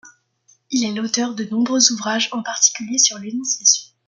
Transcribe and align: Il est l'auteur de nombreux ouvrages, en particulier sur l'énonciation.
Il 0.71 0.83
est 0.83 0.93
l'auteur 0.93 1.35
de 1.35 1.43
nombreux 1.43 1.91
ouvrages, 1.91 2.29
en 2.31 2.41
particulier 2.41 2.97
sur 2.97 3.19
l'énonciation. 3.19 3.91